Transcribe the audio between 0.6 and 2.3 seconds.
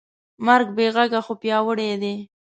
بېغږه خو پیاوړی دی.